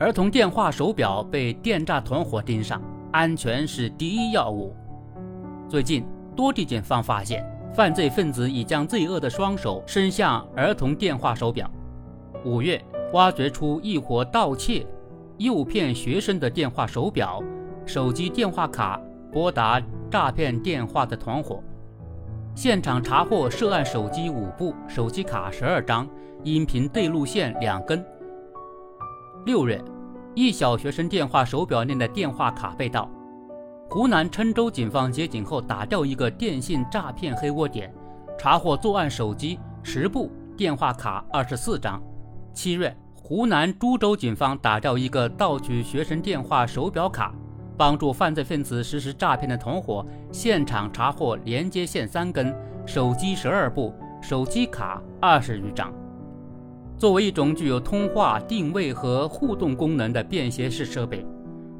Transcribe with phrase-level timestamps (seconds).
[0.00, 4.72] 儿童电话手表被电诈团伙盯上，安全是第一要务。
[5.68, 11.68] 最近，多地警方发现，犯罪分子已将罪恶的双手伸向儿童电话手表。
[12.44, 12.80] 五月，
[13.12, 14.86] 挖掘出一伙盗窃、
[15.36, 17.42] 诱骗学生的电话手表、
[17.84, 19.00] 手机电话卡
[19.32, 21.60] 拨打诈骗电话的团伙，
[22.54, 26.08] 现场查获涉案手机五部、手机卡十二张、
[26.44, 28.06] 音频对路线两根。
[29.44, 29.82] 六月，
[30.34, 33.08] 一小学生电话手表内的电话卡被盗。
[33.88, 37.92] 湖南郴州警方接警后打掉一个电信诈骗黑窝点，
[38.38, 42.02] 查获作案手机十部、电话卡二十四张。
[42.52, 47.32] 七月，湖南株洲警方打掉一个盗取学生电话手表卡，
[47.76, 55.90] 帮助犯罪分子实施诈骗的同伙现场查获连接线三根、手机十二部、手机卡二十余张。
[56.98, 61.24] 作为一种具有通话、定位和互动功能的便携式设备，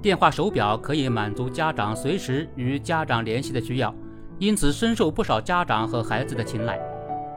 [0.00, 3.94] 电话手表可以满足家长随时与家长联系的需要，
[4.38, 6.80] 因此深受不少家长和孩子的青睐。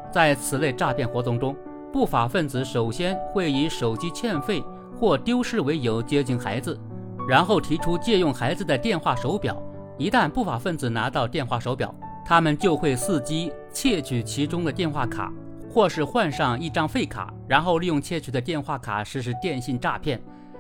[0.10, 1.54] 在此类诈骗活动中，
[1.92, 4.64] 不法分子首先会以手机欠费
[4.96, 6.80] 或丢失为由接近孩子，
[7.28, 9.62] 然后提出借用孩子的电话手表。
[9.98, 11.94] 一旦不法分子拿到电话手表，
[12.26, 15.30] 他们就会伺机窃取其中的电话卡。
[15.76, 20.18] 或是换上一张废卡，然后利用窃取的电话卡实施电信诈骗。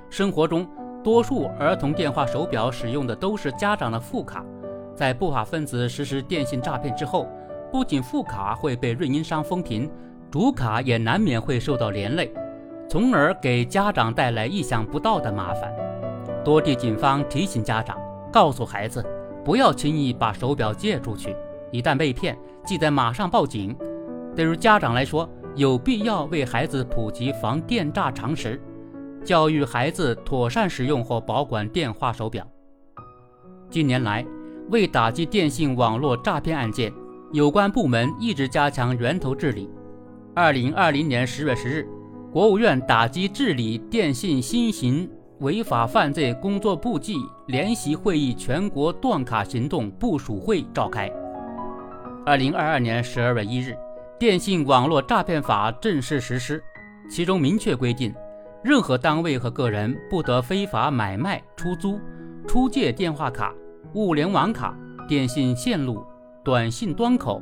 [0.09, 0.67] 生活中，
[1.02, 4.44] 多数儿童电话手表使用的都是家长的副卡。
[4.94, 7.30] 在不法分子实施电信诈骗之后，
[7.72, 9.89] 不仅副卡会被运营商封停，
[10.30, 12.29] 主卡也难免会受到连累，
[12.89, 15.73] 从而给家长带来意想不到的麻烦。
[16.44, 17.97] 多地警方提醒家长，
[18.33, 19.02] 告诉孩子
[19.45, 21.33] 不要轻易把手表借出去，
[21.72, 23.73] 一旦被骗，记得马上报警。
[24.36, 28.61] 对于家长来说，有必要为孩子普及防电诈常识，
[29.23, 32.45] 教育孩子妥善使用或保管电话手表。
[33.69, 34.25] 近年来，
[34.69, 36.91] 为打击电信网络诈骗案件，
[37.31, 39.69] 有关部门一直加强源头治理。
[40.34, 41.88] 二零二零年十月十日，
[42.29, 45.09] 国务院打击治理电信新型
[45.40, 47.16] 违法犯罪工作部际
[47.47, 51.09] 联席会议全国断卡行动部署会召开。
[52.25, 53.78] 二零二二年十二月一日。
[54.17, 56.63] 电信网络诈骗法正式实施，
[57.09, 58.15] 其中明确规定，
[58.63, 61.99] 任何单位和个人不得非法买卖、出租、
[62.47, 63.53] 出借电话卡、
[63.93, 64.73] 物联网卡、
[65.05, 66.01] 电信线路、
[66.45, 67.41] 短信端口、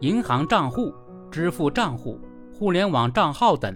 [0.00, 0.92] 银行账户、
[1.30, 2.20] 支付账户、
[2.52, 3.74] 互联网账号等。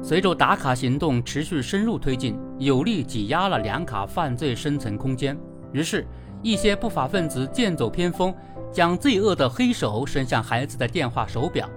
[0.00, 5.36] 随着打卡行动持续深入推进，有力挤压了两卡犯罪生存空间。
[5.72, 6.06] 于是，
[6.44, 8.32] 一些不法分子剑走偏锋。
[8.74, 11.70] 将罪恶的黑手伸向孩子的电话手表。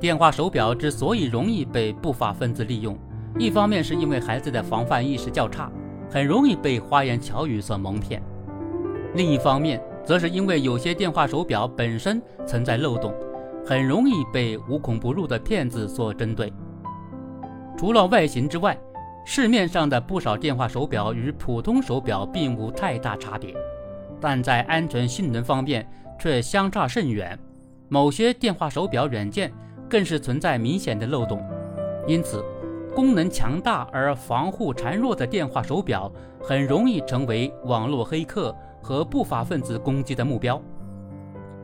[0.00, 2.96] 电话手表之所以容易被不法分子利用，
[3.38, 5.70] 一方面是因为孩子的防范意识较差，
[6.10, 8.18] 很容易被花言巧语所蒙骗；
[9.14, 13.12] 另一方面，则是因为有些电话手表本身存在漏洞，
[13.62, 16.50] 很容易被无孔不入的骗子所针对。
[17.76, 18.74] 除了外形之外，
[19.32, 23.54] 市面上的不少电话手表与普通手表并无太大差别。
[24.20, 27.38] 但在安全性能方面却相差甚远，
[27.88, 29.52] 某些电话手表软件
[29.88, 31.40] 更是存在明显的漏洞，
[32.08, 32.44] 因此，
[32.92, 36.10] 功能强大而防护孱弱的电话手表
[36.42, 38.52] 很容易成为网络黑客
[38.82, 40.60] 和不法分子攻击的目标。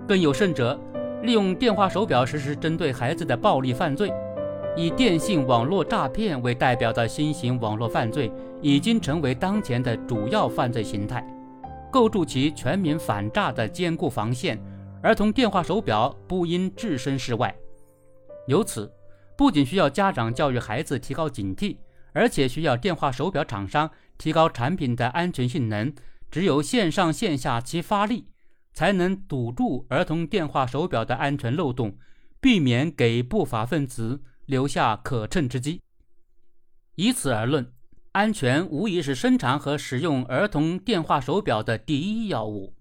[0.06, 0.78] 更有甚者，
[1.22, 4.12] 利用电话手表实施针对孩子的暴力犯罪，
[4.78, 11.26] 以电信网络诈骗为代表的新型网络犯罪已经成为当前的主要犯罪形态。
[11.90, 14.62] 构筑起全民反诈的坚固防线，
[15.02, 17.56] 儿童电话手表不应置身事外。
[18.48, 18.92] 由此，
[19.34, 21.78] 不仅需要家长教育孩子提高警惕，
[22.12, 25.90] 而且需要电话手表厂商提高产品的安全性能。
[26.30, 28.26] 只有线上线下齐发力，
[28.74, 31.96] 才能堵住儿童电话手表的安全漏洞，
[32.42, 35.82] 避免给不法分子留下可乘之机。
[36.94, 37.76] 以此而论。
[38.16, 42.74] 安全无疑是生产和使用儿童电话手表的第一要务。